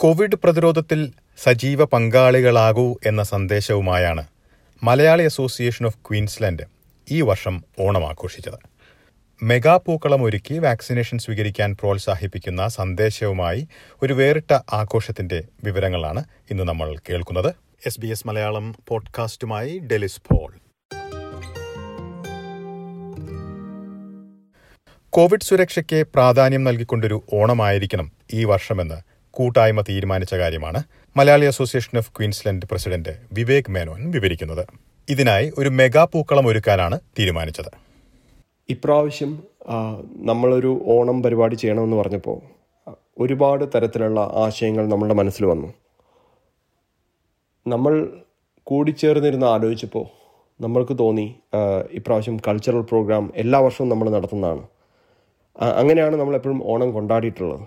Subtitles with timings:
[0.00, 4.24] Covid പ്രതിരോധത്തിൽ സജീവ പങ്കാളികളാകൂ എന്ന സന്ദേശവുമായാണ്
[4.82, 6.62] മലയാളി അസോസിയേഷൻ ഓഫ് ക്വീൻസ്ലാൻഡ്
[7.10, 8.58] ഈ വർഷം ഓണം ആഘോഷിച്ചത്
[9.42, 13.68] മെഗാ പൂക്കളം ഒരുക്കി വാക്സിനേഷൻ സ്വീകരിക്കാൻ പ്രോത്സാഹിപ്പിക്കുന്ന സന്ദേശവുമായി
[14.02, 17.54] ഒരു വേറിട്ട ആഘോഷത്തിന്റെ വിവരങ്ങളാണ് ഇന്ന് നമ്മൾ കേൾക്കുന്നത്.
[17.86, 20.52] എസ് ബി എസ് മലയാളം പോഡ്കാസ്റ്റുമായി ഡെലിസ് പോൾ.
[25.10, 29.07] കോവിഡ് സുരക്ഷയ്ക്ക് പ്രാധാന്യം നൽകിക്കൊണ്ടൊരു ഓണമായിരിക്കണം ഈ വർഷമെന്ന്
[29.38, 30.80] കൂട്ടായ്മ തീരുമാനിച്ച കാര്യമാണ്
[31.16, 34.64] Malayali association of Queensland president Vivek Menon വിവരിക്കുന്നത്.
[35.08, 37.70] ഇതിനായി ഒരു മെഗാ പൂക്കളം ഒരുക്കാനാണ് തീരുമാനിച്ചത്.
[38.70, 39.30] ഇപ്രാവശ്യം
[40.30, 42.38] നമ്മളൊരു ഓണം പരിപാടി ചെയ്യണമെന്ന് പറഞ്ഞപ്പോൾ
[43.18, 45.68] ഒരുപാട് തരത്തിലുള്ള ആശയങ്ങൾ നമ്മളുടെ മനസ്സിൽ വന്നു.
[47.66, 47.94] നമ്മൾ
[48.70, 50.06] കൂടിച്ചേർന്നിരുന്ന് ആലോചിച്ചപ്പോൾ
[50.60, 51.26] നമ്മൾക്ക് തോന്നി
[51.98, 54.62] ഇപ്രാവശ്യം കൾച്ചറൽ പ്രോഗ്രാം എല്ലാ വർഷവും നമ്മൾ നടത്തുന്നതാണ്.
[55.80, 57.64] അങ്ങനെയാണ് നമ്മളെപ്പോഴും ഓണം കൊണ്ടാടിയിട്ടുള്ളത്.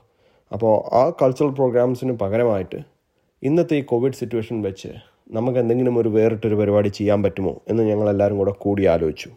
[0.53, 2.79] അപ്പോൾ ആ കൾച്ചറൽ പ്രോഗ്രാംസിന് പകരമായിട്ട്
[3.43, 4.87] ഇന്നത്തെ ഈ കോവിഡ് സിറ്റുവേഷൻ വെച്ച്
[5.31, 9.29] നമുക്ക് എന്തെങ്കിലും ഒരു വേറിട്ടൊരു പരിപാടി ചെയ്യാൻ പറ്റുമോ എന്ന് ഞങ്ങളെല്ലാവരും കൂടെ കൂടി ആലോചിച്ചു.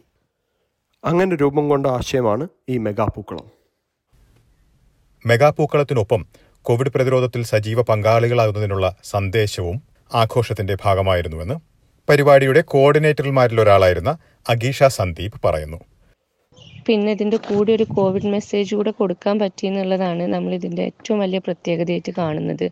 [1.04, 3.46] അങ്ങനെ രൂപം കൊണ്ട ആശയമാണ് ഈ മെഗാപൂക്കളം.
[5.26, 6.26] മെഗാപൂക്കളത്തിനൊപ്പം മെഗാ പൂക്കളത്തിനൊപ്പം
[6.62, 9.82] കോവിഡ് പ്രതിരോധത്തിൽ സജീവ പങ്കാളികളാകുന്നതിനുള്ള സന്ദേശവും
[10.14, 11.54] ആഘോഷത്തിന്റെ ഭാഗമായിരുന്നുവെന്ന്
[12.08, 15.76] പരിപാടിയുടെ കോർഡിനേറ്റർമാരിലൊരാളായിരുന്ന അഗീഷ സന്ദീപ് പറയുന്നു.
[16.86, 22.12] പിന്നെ ഇതിന്റെ കൂടെ ഒരു കോവിഡ് മെസ്സേജ് കൂടെ കൊടുക്കാൻ പറ്റി എന്നുള്ളതാണ് നമ്മൾ ഇതിന്റെ ഏറ്റവും വലിയ പ്രത്യേകതയായിട്ട്
[22.20, 22.66] കാണുന്നത്.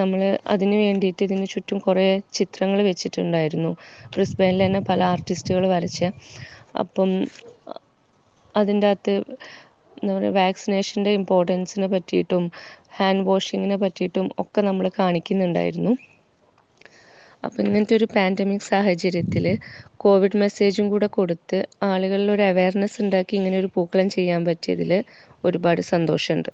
[0.00, 0.20] നമ്മൾ
[0.54, 2.06] അതിന് വേണ്ടിയിട്ട് ഇതിന് ചുറ്റും കുറേ
[2.38, 3.72] ചിത്രങ്ങൾ വെച്ചിട്ടുണ്ടായിരുന്നു.
[4.14, 6.00] ബ്രിസ്ബെയിനിൽ തന്നെ പല ആർട്ടിസ്റ്റുകൾ വരച്ച.
[6.82, 7.10] അപ്പം
[8.54, 9.14] അതിന്റെ അകത്ത്
[9.96, 12.44] എന്താ പറയുക വാക്സിനേഷന്റെ ഇമ്പോർട്ടൻസിനെ പറ്റിയിട്ടും
[12.98, 15.92] ഹാൻഡ് വാഷിങ്ങിനെ പറ്റിയിട്ടും ഒക്കെ നമ്മൾ കാണിക്കുന്നുണ്ടായിരുന്നു.
[17.44, 19.44] അപ്പം ഇങ്ങനത്തെ ഒരു പാൻഡമിക് സാഹചര്യത്തിൽ
[19.96, 25.04] കോവിഡ് മെസ്സേജും കൂടെ കൊടുത്ത് ആളുകളിൽ ഒരു അവയർനെസ് ഉണ്ടാക്കി ഇങ്ങനെ ഒരു പൂക്കളം ചെയ്യാൻ പറ്റിയതിൽ
[25.44, 26.50] ഒരുപാട് സന്തോഷമുണ്ട്.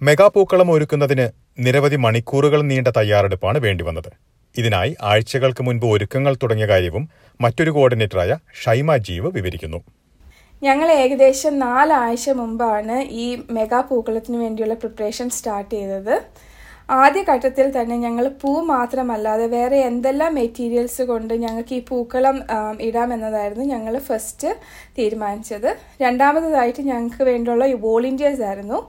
[0.00, 1.26] മെഗാ പൂക്കളം ഒരുക്കുന്നതിന്
[1.58, 4.10] നിരവധി മണിക്കൂറുകൾ നീണ്ട തയ്യാറെടുപ്പാണ് വേണ്ടി വന്നത്.
[4.58, 7.08] ഇതിനായി ആഴ്ചകൾക്ക് മുൻപ് ഒരുക്കങ്ങൾ തുടങ്ങിയ കാര്യവും
[7.40, 8.32] മറ്റൊരു കോർഡിനേറ്ററായ
[8.64, 9.80] ഷൈമ ജീവ് വിവരിക്കുന്നു.
[10.62, 16.14] ഞങ്ങൾ ഏകദേശം നാലാഴ്ച മുമ്പാണ് ഈ മെഗാ പൂക്കളത്തിന് വേണ്ടിയുള്ള പ്രിപ്പറേഷൻ സ്റ്റാർട്ട് ചെയ്തത്.
[16.88, 22.36] ആദ്യ ഘട്ടത്തിൽ തന്നെ ഞങ്ങൾ പൂ മാത്രമല്ലാതെ വേറെ എന്തെല്ലാം മെറ്റീരിയൽസ് കൊണ്ട് ഞങ്ങൾക്ക് ഈ പൂക്കളം
[22.80, 24.48] ഇടാമെന്നതായിരുന്നു ഞങ്ങൾ ഫസ്റ്റ്
[24.98, 25.76] തീരുമാനിച്ചത്.
[26.02, 28.88] രണ്ടാമതായിട്ട് ഞങ്ങൾക്ക് വേണ്ടിയുള്ള വോളണ്ടിയേഴ്സ് ആയിരുന്നു.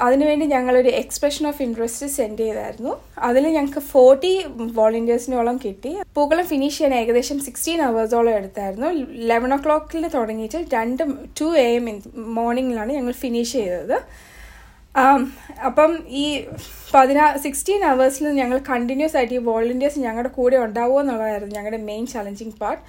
[0.00, 2.96] അതിനുവേണ്ടി ഞങ്ങളൊരു എക്സ്പ്രഷൻ ഓഫ് ഇൻട്രസ്റ്റ് സെൻഡ് ചെയ്തായിരുന്നു.
[3.18, 4.32] അതിൽ ഞങ്ങൾക്ക് ഫോർട്ടി
[4.78, 5.98] വോളണ്ടിയേഴ്സിനോളം കിട്ടി.
[6.14, 8.90] പൂക്കളം ഫിനിഷ് ചെയ്യാൻ ഏകദേശം സിക്സ്റ്റീൻ അവേഴ്സോളം എടുത്തായിരുന്നു.
[9.30, 11.02] ലെവൻ ഒ ക്ലോക്കിൽ തുടങ്ങിയിട്ട് രണ്ട്
[11.40, 11.86] ടു എ എം
[12.40, 13.96] മോർണിംഗിലാണ് ഞങ്ങൾ ഫിനിഷ് ചെയ്തത്.
[15.68, 16.44] അപ്പം ഈ
[16.94, 22.56] പതിനാ സിക്സ്റ്റീൻ അവേഴ്സിൽ ഞങ്ങൾ കണ്ടിന്യൂസ് ആയിട്ട് ഈ വോളണ്ടിയേഴ്സ് ഞങ്ങളുടെ കൂടെ ഉണ്ടാവുമോ എന്നുള്ളതായിരുന്നു ഞങ്ങളുടെ main challenging
[22.60, 22.82] part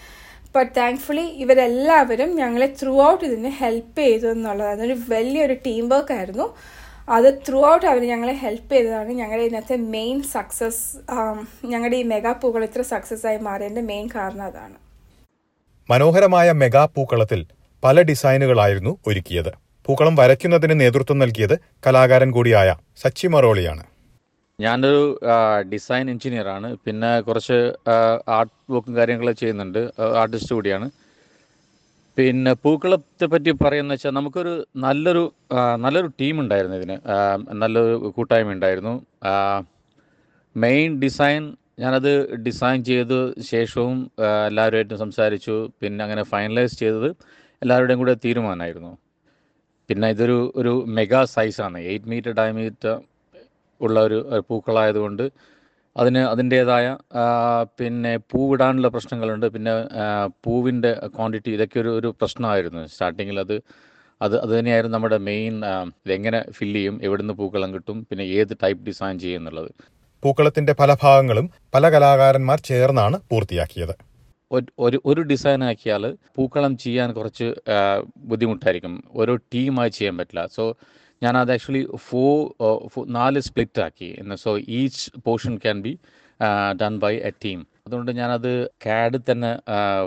[0.55, 4.87] but thankfully ഇവരെല്ലാവരും ഞങ്ങളെ ത്രൂ ഔട്ട് ഇതിന് ഹെൽപ്പ് ചെയ്തു എന്നുള്ളതായിരുന്നു.
[4.93, 6.47] ഒരു വലിയൊരു ടീം വർക്ക് ആയിരുന്നു.
[7.09, 10.83] അത് ത്രൂ ഔട്ട് അവർ ഞങ്ങളെ ഹെൽപ്പ് ചെയ്തതാണ് ഞങ്ങളുടെ ഇന്നത്തെ മെയിൻ സക്സസ്
[11.65, 14.75] ഞങ്ങളുടെ ഈ മെഗാ പൂക്കൾ ഇത്ര സക്സസ് ആയി മാറിയതിന്റെ മെയിൻ കാരണം അതാണ്.
[15.89, 17.45] മനോഹരമായ മെഗാ പൂക്കളത്തിൽ
[17.83, 19.51] പല ഡിസൈനുകളായിരുന്നു ഒരുക്കിയത്.
[19.85, 21.55] പൂക്കളം വരയ്ക്കുന്നതിന് നേതൃത്വം നൽകിയത്
[21.85, 22.69] കലാകാരൻ കൂടിയായ
[23.01, 23.83] സച്ചി മറോളിയാണ്.
[24.59, 25.19] ഞാനൊരു
[25.71, 26.67] ഡിസൈൻ എഞ്ചിനീയറാണ്.
[26.85, 27.57] പിന്നെ കുറച്ച്
[28.37, 29.79] ആർട്ട് വർക്കും കാര്യങ്ങളൊക്കെ ചെയ്യുന്നുണ്ട്.
[30.21, 30.87] ആർട്ടിസ്റ്റ് കൂടിയാണ്.
[32.17, 34.53] പിന്നെ പൂക്കളത്തെ പറ്റി പറയുന്ന വെച്ചാൽ നമുക്കൊരു
[34.85, 35.23] നല്ലൊരു
[35.83, 36.97] നല്ലൊരു ടീം ഉണ്ടായിരുന്നു ഇതിന്.
[37.61, 38.93] നല്ലൊരു കൂട്ടായ്മ ഉണ്ടായിരുന്നു.
[40.55, 41.43] മെയിൻ ഡിസൈൻ
[41.79, 42.11] ഞാനത്
[42.45, 43.13] ഡിസൈൻ ചെയ്ത
[43.51, 44.11] ശേഷവും
[44.47, 45.55] എല്ലാവരുമായിട്ടും സംസാരിച്ചു.
[45.81, 47.09] പിന്നെ അങ്ങനെ ഫൈനലൈസ് ചെയ്തത്
[47.61, 48.91] എല്ലാവരുടെയും കൂടെ തീരുമാനമായിരുന്നു.
[49.89, 51.77] പിന്നെ ഇതൊരു ഒരു മെഗാ സൈസാണ്.
[51.91, 52.93] എയ്റ്റ് മീറ്റർ ഡയമീറ്റർ
[53.81, 54.17] ഉള്ള ഒരു
[54.49, 55.25] പൂക്കളായതുകൊണ്ട്
[55.95, 56.85] അതിന് അതിന്റേതായ
[57.79, 59.47] പിന്നെ പൂവിടാനുള്ള പ്രശ്നങ്ങളുണ്ട്.
[59.55, 59.73] പിന്നെ
[60.45, 62.83] പൂവിന്റെ ക്വാണ്ടിറ്റി ഇതൊക്കെ ഒരു ഒരു പ്രശ്നമായിരുന്നു.
[62.93, 63.55] സ്റ്റാർട്ടിങ്ങിൽ അത്
[64.21, 65.53] അത് അത് തന്നെയായിരുന്നു നമ്മുടെ മെയിൻ
[66.05, 69.69] ഇതെങ്ങനെ ഫില്ല് ചെയ്യും എവിടുന്ന് പൂക്കളം കിട്ടും പിന്നെ ഏത് ടൈപ്പ് ഡിസൈൻ ചെയ്യും എന്നുള്ളത്.
[70.23, 71.45] പൂക്കളത്തിന്റെ പല ഭാഗങ്ങളും
[71.75, 73.95] പല കലാകാരന്മാർ ചേർന്നാണ് പൂർത്തിയാക്കിയത്.
[74.79, 77.53] ഒരു- ഒരു ഡിസൈൻ ആക്കിയാൽ പൂക്കളം ചെയ്യാൻ കുറച്ച്
[78.17, 79.03] ബുദ്ധിമുട്ടായിരിക്കും.
[79.15, 80.45] ഓരോ ടീമായി ചെയ്യാൻ പറ്റില്ല.
[80.45, 80.75] സോ
[81.23, 85.97] ഞാൻ അത് ആക്ച്വലി ഫോർ നാല് സ്പ്ലിറ്റ് ആക്കി so each portion can be
[86.81, 89.51] done by a team അതുകൊണ്ട് ഞാനത് കാഡ് തന്നെ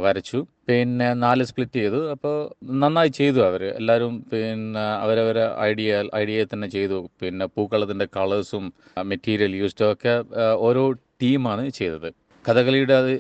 [0.03, 0.47] വരച്ചു.
[0.69, 2.11] പിന്നെ നാല് സ്പ്ലിറ്റ് ചെയ്തു.
[2.11, 7.11] അപ്പോൾ നന്നായി ചെയ്തു അവർ എല്ലാവരും പിന്നെ അവരവരെ ഐഡിയ ഐഡിയ തന്നെ ചെയ്തു.
[7.21, 8.73] പിന്നെ പൂക്കളത്തിന്റെ കളേഴ്സും
[9.03, 10.25] മെറ്റീരിയൽ യൂസ്ഡും ഒക്കെ
[10.59, 12.13] ഓരോ ടീമാണ് ചെയ്തത്.
[12.49, 13.13] കഥകളിയുടെ അത്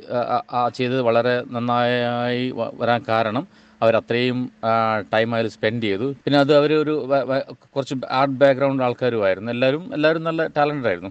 [0.75, 2.44] ചെയ്തത് വളരെ നന്നായി
[2.81, 3.44] വരാൻ കാരണം
[3.82, 4.38] അവരത്രയും
[5.12, 6.06] ടൈം അതിൽ സ്പെൻഡ് ചെയ്തു.
[6.25, 9.50] പിന്നെ അത് അവരൊരു ഒരു കുറച്ച് ആർട്ട് ബാക്ക്ഗ്രൗണ്ട് ആൾക്കാരുമായിരുന്നു.
[9.52, 11.11] എല്ലാവരും എല്ലാവരും നല്ല ടാലന്റഡ് ആയിരുന്നു.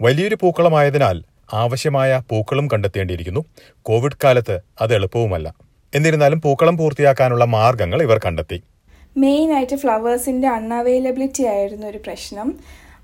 [0.00, 1.16] വലിയൊരു പൂക്കളമായതിനാൽ
[1.52, 3.42] ആവശ്യമായ പൂക്കളും കണ്ടെത്തേണ്ടിയിരിക്കുന്നു.
[3.88, 5.48] കോവിഡ് കാലത്ത് അത് എളുപ്പവുമല്ല.
[5.94, 8.58] എന്നിരുന്നാലും പൂക്കളം പൂർത്തിയാക്കാനുള്ള മാർഗങ്ങൾ ഇവർ കണ്ടെത്തി.
[9.16, 12.48] മെയിൻ ആയിട്ട് ഫ്ലവേഴ്സിന്റെ അൺഅവൈലബിലിറ്റി ആയിരുന്നു ഒരു പ്രശ്നം.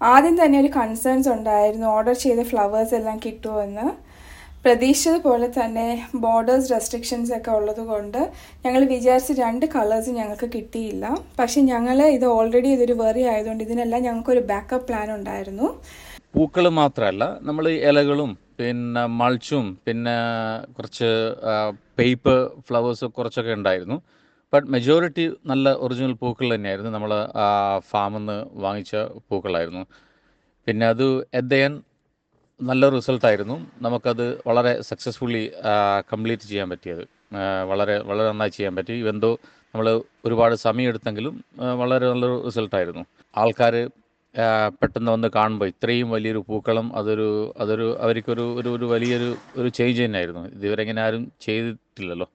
[0.02, 1.86] ആദ്യം തന്നെ ഒരു കൺസേൺസ് ഉണ്ടായിരുന്നു.
[1.86, 3.18] ഓർഡർ ചെയ്ത ഫ്ലവേഴ്സ് എല്ലാം
[4.64, 5.88] കിട്ടുമെന്ന് പ്രതീക്ഷിച്ചതുപോലെ തന്നെ
[6.24, 8.20] ബോർഡേഴ്സ് റെസ്ട്രിക്ഷൻസ് ഒക്കെ ഉള്ളത് കൊണ്ട്
[8.64, 11.04] ഞങ്ങൾ വിചാരിച്ച രണ്ട് കളേഴ്സ് ഞങ്ങൾക്ക് കിട്ടിയില്ല.
[11.40, 15.68] പക്ഷെ ഞങ്ങൾ ഇത് ഓൾറെഡി ഇതൊരു വെറി ആയതുകൊണ്ട് ഇതിനെല്ലാം ഞങ്ങൾക്ക് ഒരു ബാക്കപ്പ് പ്ലാൻ ഉണ്ടായിരുന്നു.
[16.36, 20.16] പൂക്കൾ മാത്രമല്ല നമ്മൾ ഇലകളും പിന്നെ മൾച്ചും പിന്നെ
[20.76, 21.10] കുറച്ച്
[21.98, 23.96] പേപ്പർ ഫ്ലവേഴ്സ് കുറച്ചൊക്കെ ഉണ്ടായിരുന്നു.
[24.52, 26.92] ബട്ട് മെജോറിറ്റി നല്ല ഒറിജിനൽ പൂക്കൾ തന്നെയായിരുന്നു.
[26.96, 27.12] നമ്മൾ
[27.92, 28.94] ഫാമിൽ നിന്ന് വാങ്ങിച്ച
[29.28, 29.84] പൂക്കളായിരുന്നു.
[30.66, 31.06] പിന്നെ അത്
[31.40, 31.74] എദ്ദയൻ
[32.60, 33.66] നല്ല റിസൾട്ടായിരുന്നു.
[33.82, 35.52] നമുക്കത് വളരെ സക്സസ്ഫുള്ളി
[36.12, 37.02] കംപ്ലീറ്റ് ചെയ്യാൻ പറ്റിയത്.
[37.70, 38.92] വളരെ വളരെ നന്നായി ചെയ്യാൻ പറ്റി.
[38.92, 39.30] ഇവന്തോ
[39.74, 39.86] നമ്മൾ
[40.24, 43.04] ഒരുപാട് സമയം എടുത്തെങ്കിലും ആ, വളരെ നല്ലൊരു റിസൾട്ടായിരുന്നു.
[43.36, 43.74] ആൾക്കാർ
[44.82, 50.48] പെട്ടെന്ന് വന്ന് കാണുമ്പോൾ ഇത്രയും വലിയൊരു പൂക്കളം അതൊരു അതൊരു അവർക്കൊരു ഒരു ഒരു വലിയൊരു ഒരു ചേഞ്ച് തന്നെയായിരുന്നു.
[50.48, 52.28] ഇതുവരെ ഇങ്ങനെ ആരും ചെയ്തിട്ടില്ലല്ലോ.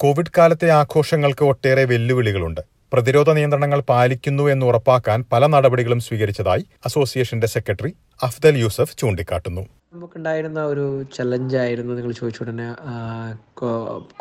[0.00, 2.60] കോവിഡ് കാലത്തെ ആഘോഷങ്ങൾക്ക് ഒട്ടേറെ വെല്ലുവിളികളുണ്ട്.
[2.92, 7.92] പ്രതിരോധ നിയന്ത്രണങ്ങൾ പാലിക്കുന്നു എന്ന് ഉറപ്പാക്കാൻ പല നടപടികളും സ്വീകരിച്ചതായി അസോസിയേഷന്റെ സെക്രട്ടറി
[8.22, 9.79] അഫ്ദൽ യൂസഫ് ചൂണ്ടിക്കാട്ടുന്നു.
[9.92, 10.84] നമുക്കുണ്ടായിരുന്ന ഒരു
[11.14, 12.42] ചലഞ്ച് ആയിരുന്നു നിങ്ങൾ ചോദിച്ചു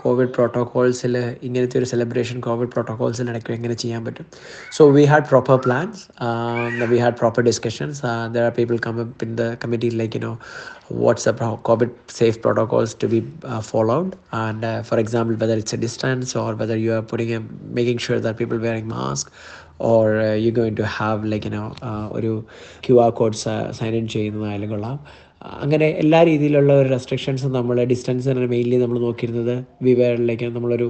[0.01, 1.15] കോവിഡ് പ്രോട്ടോകോൾസിൽ
[1.47, 4.25] ഇങ്ങനത്തെ ഒരു സെലിബ്രേഷൻ കോവിഡ് പ്രോട്ടോകോൾസിൽ ഇടയ്ക്ക് എങ്ങനെ ചെയ്യാൻ പറ്റും?
[4.77, 6.01] So we had proper plans
[6.93, 8.01] we had proper discussions
[8.35, 10.33] there are people up in the committee like you know
[11.03, 11.35] what's a
[11.69, 13.21] COVID safe protocols to be
[13.71, 14.11] followed
[14.43, 17.39] and for example whether it's a distance or whether you are putting
[17.77, 19.31] making sure that people wearing mask
[19.93, 20.05] or
[20.47, 21.65] you going to have like you know
[22.17, 22.33] ഒരു
[22.87, 23.43] Q R codes
[23.79, 24.97] sign in ചെയ്യുന്നതായാലും കൊള്ളാം.
[25.41, 29.55] അങ്ങനെ എല്ലാ രീതിയിലുള്ള ഒരു റെസ്ട്രിക്ഷൻസും നമ്മൾ ഡിസ്റ്റൻസിന് mainly നമ്മൾ നോക്കിയിരുന്നത്
[29.87, 30.87] വിവേറിലേക്ക് നമ്മളൊരു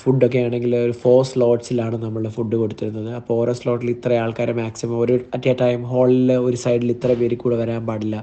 [0.00, 3.10] ഫുഡൊക്കെ ആണെങ്കിൽ ഒരു ഫോർ സ്ലോട്ട്സിലാണ് നമ്മൾ ഫുഡ് കൊടുത്തിരുന്നത്.
[3.18, 7.36] അപ്പോൾ ഓരോ സ്ലോട്ടിൽ ഇത്ര ആൾക്കാരെ മാക്സിമം ഒരു അറ്റ് എ ടൈം ഹാളിൽ ഒരു സൈഡിൽ ഇത്ര പേര്
[7.42, 8.16] കൂടെ വരാൻ പാടില്ല.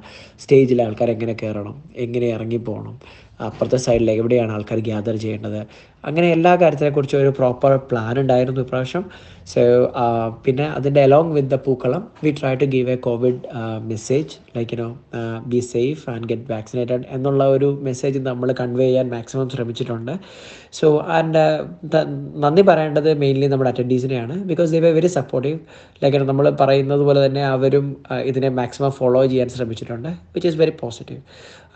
[0.43, 2.97] സ്റ്റേജിൽ ആൾക്കാർ എങ്ങനെ കയറണം എങ്ങനെ ഇറങ്ങി പോകണം?
[3.39, 5.61] അപ്പുറത്തെ സൈഡിൽ എവിടെയാണ് ആൾക്കാർ ഗ്യാദർ ചെയ്യേണ്ടത്?
[6.07, 9.03] അങ്ങനെ എല്ലാ കാര്യത്തിനെക്കുറിച്ചും ഒരു പ്രോപ്പർ പ്ലാൻ ഉണ്ടായിരുന്നു ഇപ്രാവശ്യം.
[9.51, 9.61] സോ
[10.45, 13.39] പിന്നെ അതിന്റെ along with the pookalam we try to give a COVID
[13.91, 14.89] message like you know
[15.53, 20.13] be safe and get vaccinated എന്നുള്ള ഒരു മെസ്സേജ് നമ്മൾ കൺവേ ചെയ്യാൻ മാക്സിമം ശ്രമിച്ചിട്ടുണ്ട്.
[20.79, 21.43] സോ ആൻഡ്
[22.45, 25.59] നന്ദി പറയേണ്ടത് മെയിൻലി നമ്മുടെ അറ്റൻഡീസിനെയാണ് because they very supportive
[26.03, 27.87] like നമ്മൾ പറയുന്നത് പോലെ തന്നെ അവരും
[28.31, 31.21] ഇതിനെ മാക്സിമം ഫോളോ ചെയ്യാൻ ശ്രമിച്ചിട്ടുണ്ട് which is very positive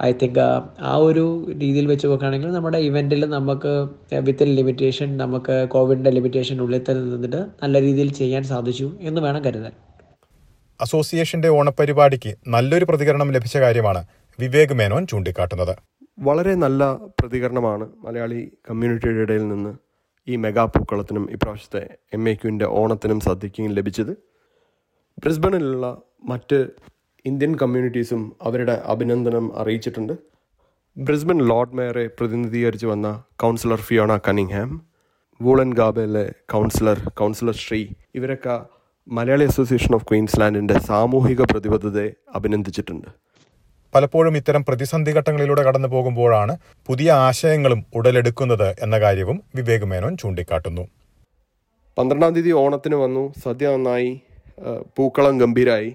[0.03, 0.39] I think
[0.81, 3.74] ആ ഒരു രീതിയിൽ വെച്ച് നോക്കുകയാണെങ്കിൽ നമ്മുടെ ഇവന്റിൽ നമുക്ക്
[4.19, 9.71] വിത്ത് ലിമിറ്റേഷൻ നമുക്ക് കോവിഡിന്റെ ലിമിറ്റേഷനുള്ളിൽ തന്നെ നിന്നിട്ട് നല്ല രീതിയിൽ ചെയ്യാൻ സാധിച്ചു എന്ന് വേണം കരുതാൻ.
[10.81, 14.06] അസോസിയേഷന്റെ ഓണപരിപാടിക്ക് നല്ലൊരു പ്രതികരണം ലഭിച്ച കാര്യമാണ്
[14.39, 15.75] വിവേക് മേനോൻ ചൂണ്ടിക്കാട്ടുന്നത്.
[16.19, 19.74] വളരെ നല്ല പ്രതികരണമാണ് മലയാളി കമ്മ്യൂണിറ്റിയുടെ ഇടയിൽ നിന്ന്
[20.27, 21.83] ഈ മെഗാ പൂക്കളത്തിനും ഇപ്രാവശ്യത്തെ
[22.13, 24.12] എം എ ക്യുവിന്റെ ഓണത്തിനും സദ്യക്കും ലഭിച്ചത്.
[25.24, 26.59] ബ്രിസ്ബണിലുള്ള മറ്റ്
[27.25, 30.13] ഇന്ത്യൻ കമ്മ്യൂണിറ്റീസും അവരുടെ അഭിനന്ദനം അറിയിച്ചിട്ടുണ്ട്.
[30.97, 34.69] ബ്രിസ്ബൻ ലോർഡ് മേയറെ പ്രതിനിധീകരിച്ച് വന്ന കൗൺസിലർ ഫിയോണ കനിങ്ഹാം
[35.41, 36.23] വൂളൻ ഗാബയിലെ
[36.53, 38.56] കൗൺസിലർ കൗൺസിലർ ശ്രീ ഇവരൊക്കെ
[39.07, 43.07] മലയാളി അസോസിയേഷൻ ഓഫ് ക്വീൻസ്ലാൻഡിന്റെ സാമൂഹിക പ്രതിബദ്ധതയെ അഭിനന്ദിച്ചിട്ടുണ്ട്.
[43.94, 46.53] പലപ്പോഴും ഇത്തരം പ്രതിസന്ധി ഘട്ടങ്ങളിലൂടെ കടന്നു പോകുമ്പോഴാണ്
[46.88, 50.83] പുതിയ ആശയങ്ങളും ഉടലെടുക്കുന്നത് എന്ന കാര്യവും വിവേക് മേനോൻ ചൂണ്ടിക്കാട്ടുന്നു.
[51.97, 53.24] പന്ത്രണ്ടാം തീയതി ഓണത്തിന് വന്നു.
[53.45, 54.12] സദ്യ നന്നായി
[54.97, 55.91] പൂക്കളം ഗംഭീരായി.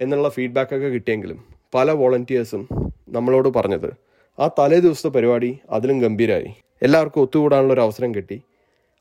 [0.00, 1.38] എന്നുള്ള ഫീഡ്ബാക്കൊക്കെ കിട്ടിയെങ്കിലും
[1.74, 2.62] പല വോളണ്ടിയേഴ്സും
[3.08, 3.90] നമ്മളോട് പറഞ്ഞത്
[4.38, 6.50] ആ തലേ ദിവസത്തെ പരിപാടി അതിലും ഗംഭീരമായി
[6.82, 8.42] എല്ലാവർക്കും ഒത്തുകൂടാനുള്ള ഒരു അവസരം കിട്ടി.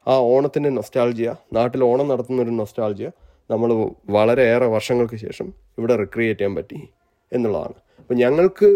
[0.07, 3.09] ആ ഓണത്തിന്റെ നൊസ്റ്റാൾജിയ നാട്ടിൽ ഓണം നടത്തുന്ന ഒരു നൊസ്റ്റാൾജിയ
[3.51, 3.69] നമ്മൾ
[4.09, 6.79] വളരെയേറെ വർഷങ്ങൾക്ക് ശേഷം ഇവിടെ റിക്രിയേറ്റ് ചെയ്യാൻ പറ്റി
[7.33, 7.73] എന്നുള്ളതാണ്.
[7.99, 8.69] അപ്പം ഞങ്ങൾക്ക്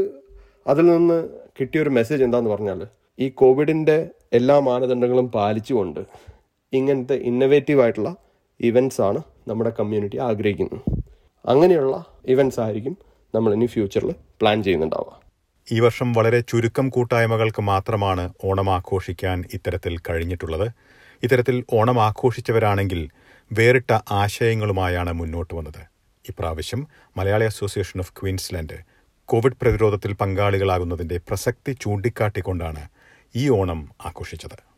[0.67, 1.27] അതിൽ നിന്ന്
[1.59, 2.81] കിട്ടിയൊരു മെസ്സേജ് എന്താന്ന് പറഞ്ഞാൽ
[3.19, 6.01] ഈ കോവിഡിന്റെ എല്ലാ മാനദണ്ഡങ്ങളും പാലിച്ചുകൊണ്ട്
[6.73, 8.15] ഇങ്ങനത്തെ ഇന്നവേറ്റീവ് ആയിട്ടുള്ള
[8.59, 11.02] ഇവന്റ്സ് ആണ് നമ്മുടെ കമ്മ്യൂണിറ്റി ആഗ്രഹിക്കുന്നത്.
[11.45, 12.97] അങ്ങനെയുള്ള ഇവന്റ്സ് ആയിരിക്കും
[13.35, 15.21] നമ്മൾ ഇനി ഫ്യൂച്ചറിൽ പ്ലാൻ ചെയ്യുന്നുണ്ടാവുക.
[15.71, 20.71] ഈ വർഷം വളരെ ചുരുക്കം കൂട്ടായ്മകൾക്ക് മാത്രമാണ് ഓണം ആഘോഷിക്കാൻ ഇത്തരത്തിൽ കഴിഞ്ഞിട്ടുള്ളത്.
[21.23, 23.09] ഇത്തരത്തിൽ ഓണം ആഘോഷിച്ചവരാണെങ്കിൽ
[23.53, 25.81] വേറിട്ട ആശയങ്ങളുമായാണ് മുന്നോട്ട് വന്നത്.
[26.29, 28.77] ഇപ്രാവശ്യം Malayali association of Queensland
[29.25, 32.83] COVID പ്രതിരോധത്തിൽ പങ്കാളികളാകുന്നതിന്റെ പ്രസക്തി ചൂണ്ടിക്കാട്ടിക്കൊണ്ടാണ്
[33.35, 34.72] ഈ ഓണം ആഘോഷിച്ചത്.